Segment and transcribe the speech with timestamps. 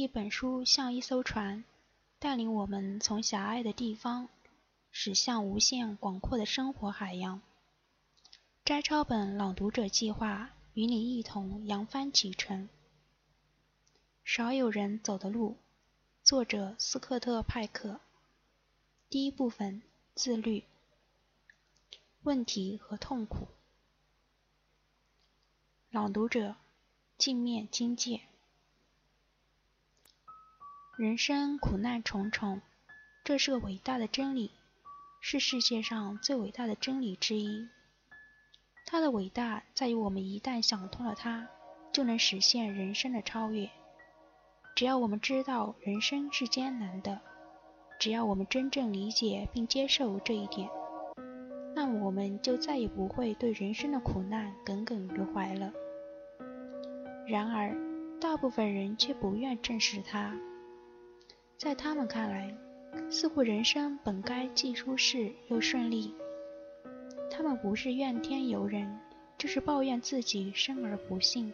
[0.00, 1.62] 一本书像一艘船，
[2.18, 4.30] 带领我们从狭隘的地方
[4.90, 7.42] 驶向无限广阔的生活海洋。
[8.64, 12.70] 摘抄本朗读者计划与你一同扬帆启程。
[14.24, 15.58] 少有人走的路，
[16.22, 18.00] 作者斯科特·派克。
[19.10, 19.82] 第一部分：
[20.14, 20.64] 自律、
[22.22, 23.48] 问题和痛苦。
[25.90, 26.56] 朗读者：
[27.18, 28.22] 镜面经界。
[31.00, 32.60] 人生苦难重重，
[33.24, 34.50] 这是个伟大的真理，
[35.22, 37.66] 是世界上最伟大的真理之一。
[38.84, 41.48] 它的伟大在于，我们一旦想通了它，
[41.90, 43.70] 就能实现人生的超越。
[44.76, 47.18] 只要我们知道人生是艰难的，
[47.98, 50.68] 只要我们真正理解并接受这一点，
[51.74, 55.72] 那么我们就再也不会对人生的苦难耿耿于怀了。
[57.26, 57.74] 然而，
[58.20, 60.38] 大部分人却不愿正视它。
[61.60, 62.56] 在他们看来，
[63.10, 66.14] 似乎人生本该既舒适又顺利。
[67.30, 68.98] 他们不是怨天尤人，
[69.36, 71.52] 就是抱怨自己生而不幸。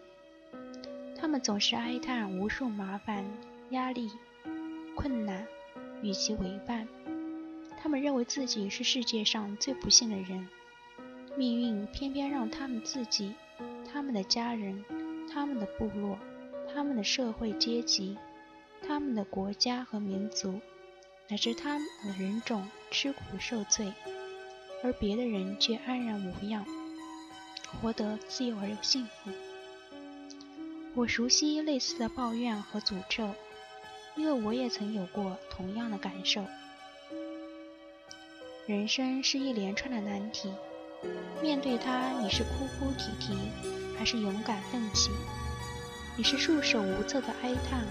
[1.19, 3.25] 他们总是哀叹无数麻烦、
[3.71, 4.09] 压力、
[4.95, 5.45] 困难
[6.03, 6.87] 与其为伴。
[7.77, 10.49] 他们认为自己是世界上最不幸的人，
[11.37, 13.35] 命运偏偏让他们自己、
[13.93, 14.85] 他们的家人、
[15.29, 16.17] 他们的部落、
[16.73, 18.17] 他们的社会阶级、
[18.83, 20.61] 他们的国家和民族，
[21.29, 23.93] 乃至他们的人种吃苦受罪，
[24.83, 26.65] 而别的人却安然无恙，
[27.81, 29.31] 活得自由而又幸福。
[30.95, 33.35] 我熟悉类似的抱怨和诅咒，
[34.15, 36.45] 因为我也曾有过同样的感受。
[38.67, 40.51] 人生是一连串的难题，
[41.43, 43.37] 面对它，你是哭哭啼啼，
[43.99, 45.11] 还是勇敢奋起？
[46.17, 47.85] 你是束手无策的哀叹，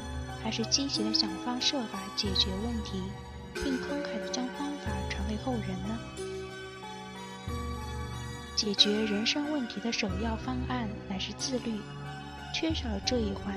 [0.45, 3.01] 还是积极的想方设法解决问题，
[3.55, 5.97] 并慷慨地将方法传给后人呢？
[8.55, 11.81] 解决人生问题的首要方案乃是自律。
[12.53, 13.55] 缺少了这一环，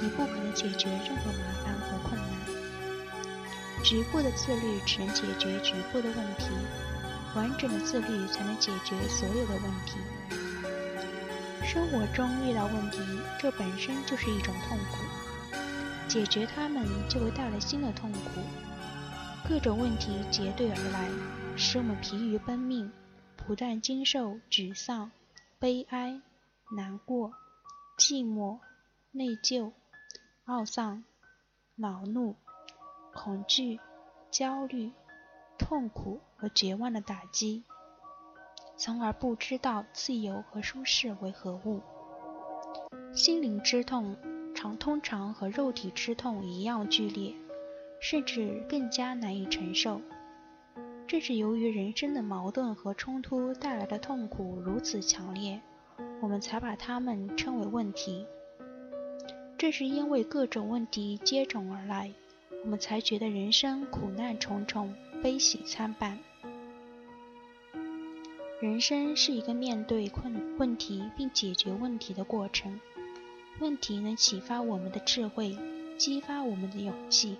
[0.00, 3.82] 你不可能解决任何麻烦和困难。
[3.82, 6.46] 局部的自律只能解决局部的问题，
[7.34, 9.98] 完整的自律才能解决所有的问题。
[11.66, 13.00] 生活中遇到问题，
[13.40, 14.96] 这本身就是一种痛苦，
[16.10, 18.18] 解决它们就会带来新的痛苦。
[19.48, 21.08] 各种问题结对而来，
[21.56, 22.90] 使我们疲于奔命，
[23.36, 25.12] 不断经受沮丧、
[25.60, 26.20] 悲哀、
[26.76, 27.32] 难过。
[27.96, 28.58] 寂寞、
[29.12, 29.70] 内疚、
[30.46, 31.04] 懊丧、
[31.76, 32.34] 恼怒、
[33.12, 33.78] 恐惧、
[34.30, 34.90] 焦虑、
[35.58, 37.62] 痛苦和绝望的打击，
[38.78, 41.82] 从而不知道自由和舒适为何物。
[43.12, 44.16] 心灵之痛
[44.60, 47.34] 常通常和肉体之痛一样剧烈，
[47.98, 50.02] 甚至更加难以承受。
[51.06, 55.58] 正是由于人生的矛盾和冲突带来的痛苦如此强烈。
[56.20, 58.26] 我们才把它们称为问题。
[59.56, 62.12] 正是因为各种问题接踵而来，
[62.62, 66.18] 我们才觉得人生苦难重重，悲喜参半。
[68.60, 72.78] 人生是一个面对困问题并解决问题的过程。
[73.58, 75.58] 问题能启发我们的智慧，
[75.98, 77.36] 激发我们的勇气。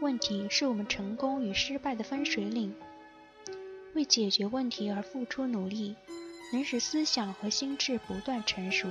[0.00, 2.74] 问题是我们成功与失败的分水岭。
[3.94, 5.96] 为解决问题而付出努力。
[6.52, 8.88] 能使思想和心智不断成熟。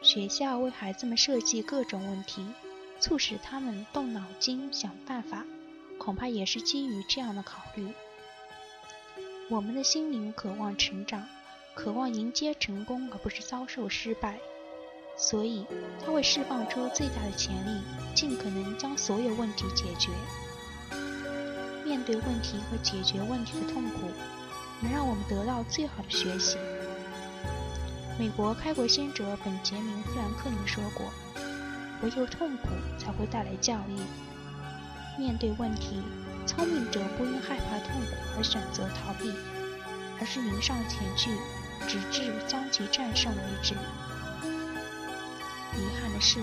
[0.00, 2.46] 学校为孩子们设计各种问题，
[3.00, 5.44] 促使他们动脑筋想办法，
[5.98, 7.92] 恐怕也是基于这样的考虑。
[9.50, 11.28] 我们的心灵渴望成长，
[11.74, 14.40] 渴望迎接成功，而不是遭受失败，
[15.18, 15.66] 所以
[16.02, 17.82] 他会释放出最大的潜力，
[18.14, 20.10] 尽可能将所有问题解决。
[21.84, 24.10] 面对问题和解决问题的痛苦。
[24.80, 26.56] 能让我们得到最好的学习。
[28.18, 31.06] 美国开国先哲本杰明·富兰克林说过
[32.02, 33.98] ：“唯有痛苦才会带来教育。”
[35.18, 36.00] 面对问题，
[36.46, 39.32] 聪明者不因害怕痛苦而选择逃避，
[40.20, 41.30] 而是迎上前去，
[41.88, 43.74] 直至将其战胜为止。
[46.18, 46.40] 遗憾的是，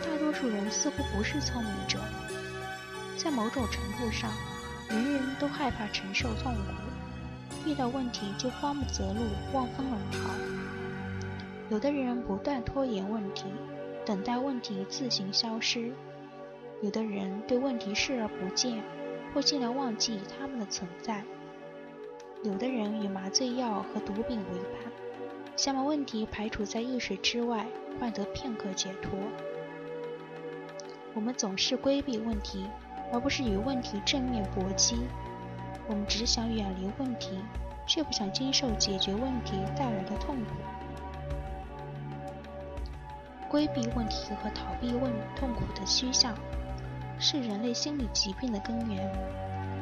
[0.00, 2.00] 大多数人似乎不是聪明者。
[3.16, 4.28] 在某种程度上，
[4.88, 6.60] 人人都害怕承受痛苦。
[7.64, 9.20] 遇到问题就慌不择路、
[9.52, 10.18] 望风而逃。
[11.70, 13.44] 有的人不断拖延问题，
[14.04, 15.92] 等待问题自行消失；
[16.82, 18.82] 有的人对问题视而不见，
[19.32, 21.22] 或尽量忘记他们的存在；
[22.42, 24.92] 有的人与麻醉药和毒品为伴，
[25.56, 27.66] 想把问题排除在意识之外，
[28.00, 29.18] 换得片刻解脱。
[31.14, 32.66] 我们总是规避问题，
[33.12, 34.96] 而不是与问题正面搏击。
[35.86, 37.38] 我们只想远离问题，
[37.86, 40.54] 却不想经受解决问题带来的痛苦。
[43.50, 46.34] 规避问题和逃避问痛苦的趋向，
[47.18, 48.96] 是人类心理疾病的根源。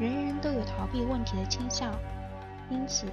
[0.01, 1.95] 人人都有逃避问题的倾向，
[2.69, 3.07] 因此，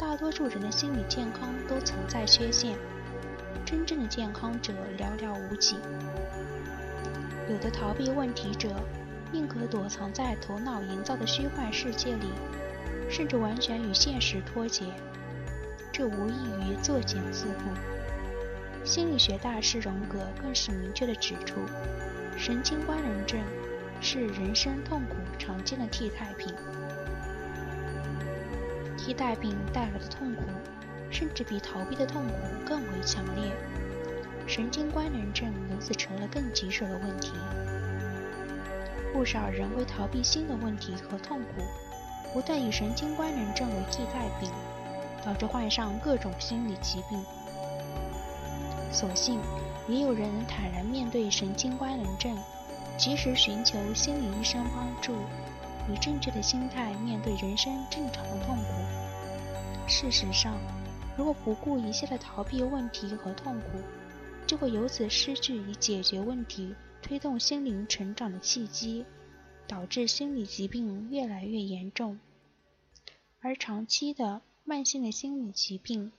[0.00, 2.74] 大多数人的心理健康都存在缺陷。
[3.66, 5.76] 真正的健康者寥寥无几。
[7.50, 8.70] 有的逃避问题者，
[9.30, 12.32] 宁可躲藏在头脑营造的虚幻世界里，
[13.10, 14.86] 甚至完全与现实脱节，
[15.92, 18.82] 这无异于作茧自缚。
[18.82, 21.60] 心理学大师荣格更是明确地指出，
[22.38, 23.38] 神经官能症
[24.00, 26.54] 是人生痛苦常见的替代品。
[29.10, 30.42] 替代品带来的痛苦，
[31.10, 32.34] 甚至比逃避的痛苦
[32.64, 33.52] 更为强烈。
[34.46, 37.32] 神经官能症由此成了更棘手的问题。
[39.12, 41.60] 不少人为逃避新的问题和痛苦，
[42.32, 44.48] 不断以神经官能症为替代品，
[45.26, 47.20] 导致患上各种心理疾病。
[48.92, 49.40] 所幸，
[49.88, 52.38] 也有人能坦然面对神经官能症，
[52.96, 55.16] 及时寻求心理医生帮助，
[55.92, 58.99] 以正确的心态面对人生正常的痛苦。
[59.90, 60.56] 事实上，
[61.18, 63.66] 如果不顾一切的逃避问题和痛苦，
[64.46, 66.72] 就会由此失去以解决问题、
[67.02, 69.04] 推动心灵成长的契机，
[69.66, 72.20] 导致心理疾病越来越严重。
[73.40, 76.12] 而长期的慢性的心理疾病，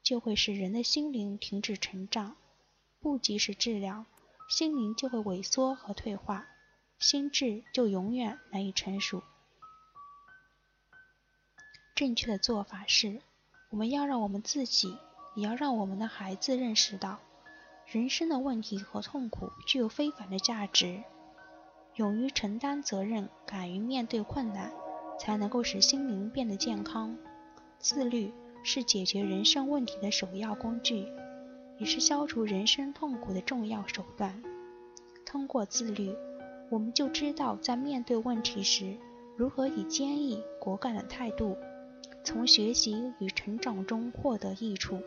[0.00, 2.36] 就会使人的心灵停止成长，
[3.00, 4.06] 不及时治疗，
[4.48, 6.46] 心灵就会萎缩和退化，
[7.00, 9.24] 心智就永远难以成熟。
[11.94, 13.20] 正确的做法是，
[13.70, 14.96] 我们要让我们自己，
[15.34, 17.18] 也要让我们的孩子认识到。
[17.86, 21.02] 人生的问题和痛苦具有非凡的价值，
[21.96, 24.72] 勇于承担责任，敢于面对困难，
[25.18, 27.14] 才能够使心灵变得健康。
[27.78, 31.06] 自律是解决人生问题的首要工具，
[31.78, 34.42] 也是消除人生痛苦的重要手段。
[35.26, 36.16] 通过自律，
[36.70, 38.96] 我们就知道在面对问题时，
[39.36, 41.56] 如何以坚毅果敢的态度，
[42.24, 45.00] 从学习与成长中获得益处。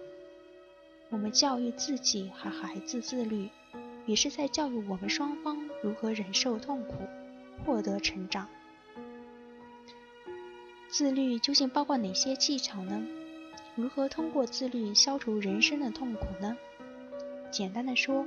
[1.09, 3.49] 我们教育自己和孩子自律，
[4.05, 6.95] 也是在教育我们双方如何忍受痛苦，
[7.63, 8.47] 获得成长。
[10.89, 13.05] 自律究竟包括哪些技巧呢？
[13.75, 16.57] 如何通过自律消除人生的痛苦呢？
[17.51, 18.25] 简单的说，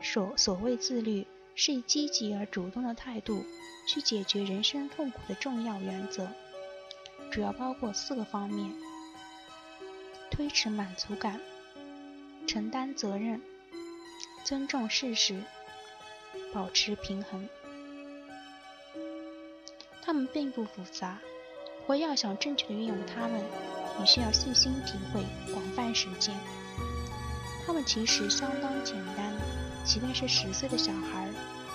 [0.00, 3.44] 所所谓自律，是以积极而主动的态度
[3.86, 6.28] 去解决人生痛苦的重要原则，
[7.30, 8.72] 主要包括四个方面：
[10.30, 11.40] 推迟满足感。
[12.46, 13.40] 承担责任，
[14.42, 15.40] 尊重事实，
[16.52, 17.48] 保持平衡。
[20.02, 21.18] 它们并不复杂，
[21.86, 23.40] 我要想正确的运用它们，
[24.00, 25.22] 你需要细心体会，
[25.52, 26.34] 广泛实践。
[27.64, 29.32] 它们其实相当简单，
[29.84, 31.28] 即便是十岁的小孩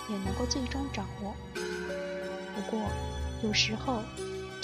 [0.09, 1.33] 也能够最终掌握。
[1.53, 2.81] 不过，
[3.43, 4.01] 有时候，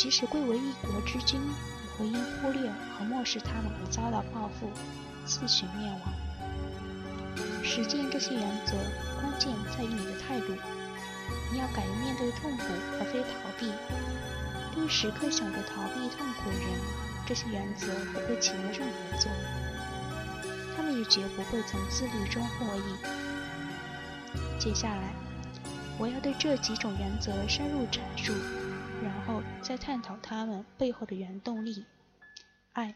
[0.01, 4.67] 即使贵为一国之君，也会因忽略和漠视他们而遭到报复。
[5.27, 6.01] 自取灭亡。
[7.63, 8.73] 实践这些原则，
[9.21, 10.47] 关键在于你的态度。
[11.53, 12.63] 你要敢于面对痛苦，
[12.97, 13.71] 而非逃避。
[14.73, 16.67] 对时刻想着逃避痛苦的人，
[17.27, 19.39] 这些原则不会起到任何作用。
[20.75, 22.97] 他们也绝不会从自律中获益。
[24.57, 25.13] 接下来，
[25.99, 28.33] 我要对这几种原则深入阐述，
[29.25, 31.85] 后再探讨他们背后的原动力——
[32.73, 32.95] 爱。